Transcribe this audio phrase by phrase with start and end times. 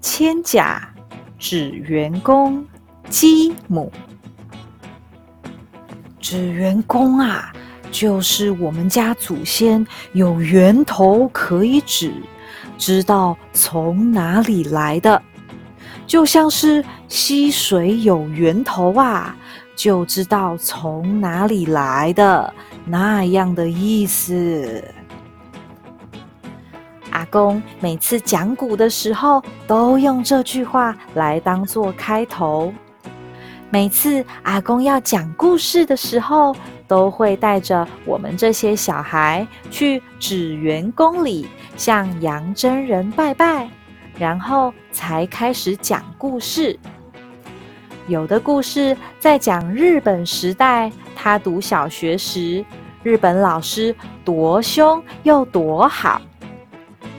[0.00, 0.88] 千甲
[1.38, 2.64] 指员工
[3.08, 3.92] 鸡母。
[6.20, 7.52] 指员工啊，
[7.90, 12.12] 就是我们家祖先有源头可以指，
[12.76, 15.22] 知道从哪里来的，
[16.06, 19.34] 就像是溪水有源头啊，
[19.74, 22.52] 就知道从哪里来的
[22.84, 24.84] 那样的意思。
[27.30, 32.72] 公每次讲古的时候，都用这句话来当做开头。
[33.70, 41.46] 每次阿公要讲故事的时候，都会带着我们这些小孩去纸园宫里
[41.76, 43.68] 向杨真人拜拜，
[44.18, 46.78] 然后才开始讲故事。
[48.06, 52.64] 有的故事在讲日本时代，他读小学时，
[53.02, 56.22] 日本老师多凶又多好。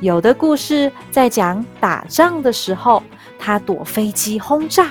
[0.00, 3.02] 有的故事在讲打仗的时候，
[3.38, 4.84] 他躲飞机轰炸；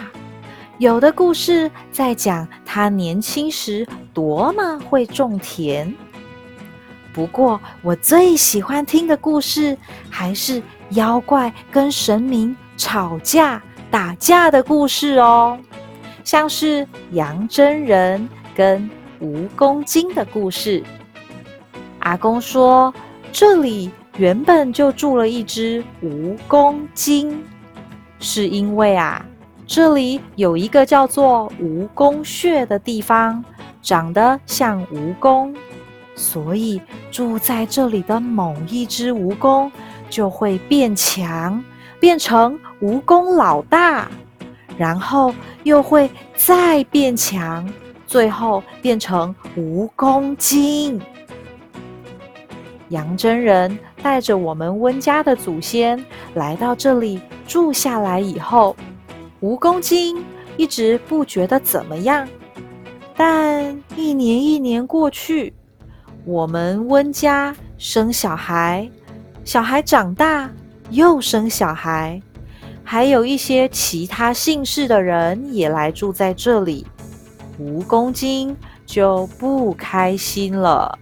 [0.79, 5.93] 有的故事在讲他年轻时多么会种田。
[7.13, 9.77] 不过，我最喜欢听的故事
[10.09, 15.59] 还是妖怪跟神明吵架打架的故事哦，
[16.23, 18.89] 像是杨真人跟
[19.21, 20.83] 蜈蚣精的故事。
[21.99, 22.91] 阿公说
[23.31, 27.43] ：“这里。”原本就住了一只蜈蚣精，
[28.19, 29.25] 是因为啊，
[29.65, 33.43] 这里有一个叫做蜈蚣穴的地方，
[33.81, 35.51] 长得像蜈蚣，
[36.15, 39.71] 所以住在这里的某一只蜈蚣
[40.11, 41.63] 就会变强，
[41.99, 44.07] 变成蜈蚣老大，
[44.77, 47.67] 然后又会再变强，
[48.05, 51.01] 最后变成蜈蚣精。
[52.89, 53.75] 杨真人。
[54.03, 56.03] 带着我们温家的祖先
[56.35, 58.75] 来到这里住下来以后，
[59.41, 60.23] 蜈蚣精
[60.57, 62.27] 一直不觉得怎么样。
[63.15, 65.53] 但一年一年过去，
[66.25, 68.89] 我们温家生小孩，
[69.45, 70.51] 小孩长大
[70.89, 72.21] 又生小孩，
[72.83, 76.85] 还有一些其他姓氏的人也来住在这里，
[77.57, 80.99] 蜈蚣精就不开心了。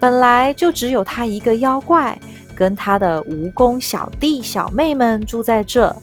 [0.00, 2.18] 本来就只有他一个妖怪，
[2.56, 5.94] 跟他的蜈蚣小弟小妹们住在这，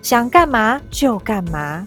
[0.00, 1.86] 想干嘛就干嘛。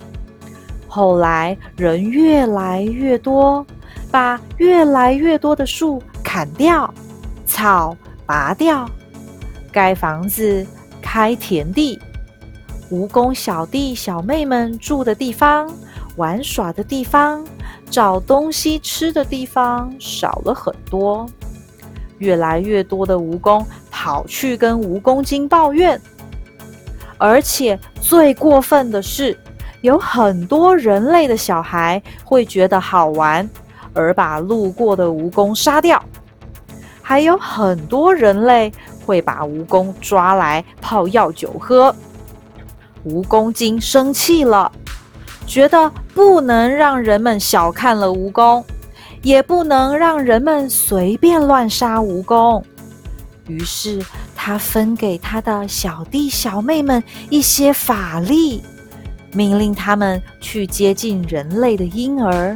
[0.87, 3.65] 后来人越来越多，
[4.11, 6.93] 把越来越多的树砍掉，
[7.45, 8.87] 草拔掉，
[9.71, 10.65] 盖房子、
[11.01, 11.99] 开田地，
[12.91, 15.67] 蜈蚣小弟小妹们住的地方、
[16.15, 17.43] 玩耍的地方、
[17.89, 21.27] 找东西吃的地方少了很多。
[22.17, 25.99] 越来越多的蜈蚣跑去跟蜈蚣精抱怨，
[27.17, 29.37] 而且最过分的是，
[29.81, 33.47] 有很多人类的小孩会觉得好玩，
[33.93, 35.97] 而把路过的蜈蚣杀掉；
[37.01, 38.71] 还有很多人类
[39.05, 41.93] 会把蜈蚣抓来泡药酒喝。
[43.05, 44.71] 蜈蚣精生气了，
[45.45, 48.63] 觉得不能让人们小看了蜈蚣。
[49.25, 52.63] 也不能让人们随便乱杀蜈蚣，
[53.47, 53.99] 于是
[54.35, 58.61] 他分给他的小弟小妹们一些法力，
[59.33, 62.55] 命令他们去接近人类的婴儿，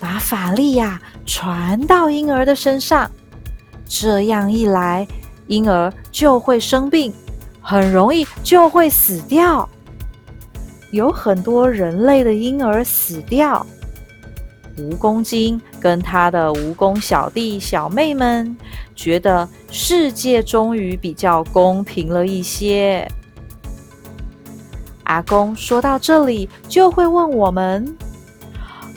[0.00, 3.08] 把法力呀传到婴儿的身上。
[3.86, 5.06] 这样一来，
[5.46, 7.14] 婴儿就会生病，
[7.60, 9.68] 很容易就会死掉。
[10.90, 13.64] 有很多人类的婴儿死掉。
[14.78, 18.56] 蜈蚣精跟他的蜈蚣小弟小妹们
[18.94, 23.06] 觉得世界终于比较公平了一些。
[25.04, 27.96] 阿公说到这里，就会问我们：“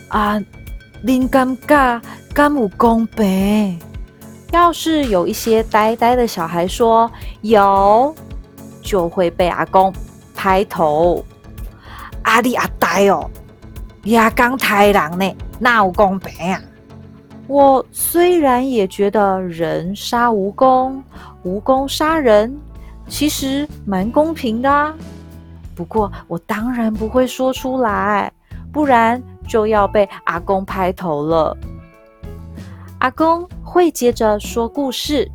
[0.09, 0.41] 啊，
[1.01, 2.01] 您尴尬，
[2.33, 3.79] 干不公平？”
[4.51, 8.15] 要是有一些呆呆的小孩说有，
[8.81, 9.93] 就会被阿公
[10.33, 11.25] 拍头
[12.23, 13.29] ：“阿你阿呆哦，
[14.03, 16.61] 你阿刚太郎呢？”那有公平啊！
[17.47, 20.99] 我虽然也觉得人杀蜈蚣，
[21.43, 22.57] 蜈蚣杀人，
[23.07, 24.93] 其实蛮公平的。
[25.75, 28.31] 不过我当然不会说出来，
[28.71, 31.55] 不然就要被阿公拍头了。
[32.99, 35.29] 阿公会接着说故事。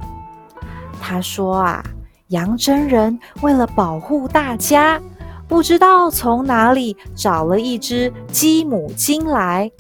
[1.01, 1.83] 他说啊，
[2.29, 5.01] 杨真人为了保护大家，
[5.47, 9.71] 不知道从哪里找了一只鸡母精来。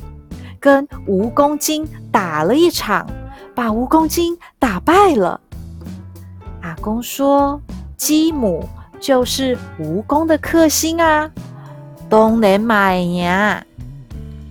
[0.60, 3.08] 跟蜈蚣精打了一场，
[3.54, 5.40] 把蜈蚣精打败了。
[6.60, 7.58] 阿公说，
[7.96, 8.68] 鸡母
[9.00, 11.30] 就是蜈蚣的克星啊，
[12.10, 13.64] 东南买呀。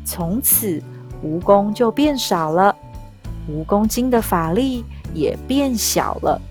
[0.03, 0.81] 从此，
[1.23, 2.75] 蜈蚣就变少了，
[3.47, 4.83] 蜈蚣精的法力
[5.13, 6.41] 也变小了。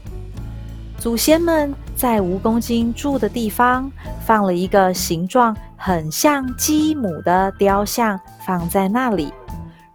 [0.96, 3.90] 祖先们在蜈蚣精住的地方
[4.25, 9.32] 放了一个形状很像鸡母的雕像，放在那里，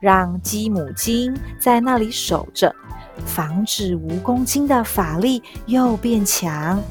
[0.03, 2.75] 让鸡母精在那里守着，
[3.25, 6.83] 防止蜈蚣精的法力又变强。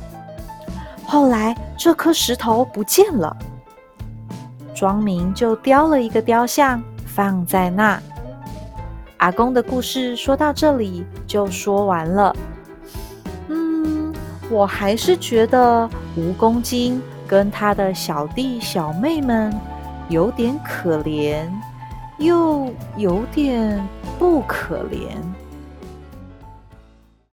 [1.04, 3.36] 后来，这颗石头不见了。
[4.74, 8.00] 庄民就雕了一个雕像放在那。
[9.18, 12.34] 阿公的故事说到这里就说完了。
[13.48, 14.10] 嗯，
[14.48, 15.86] 我还是觉得
[16.16, 19.54] 蜈蚣精跟他的小弟小妹们
[20.08, 21.46] 有点可怜，
[22.18, 23.86] 又有点
[24.18, 25.41] 不可怜。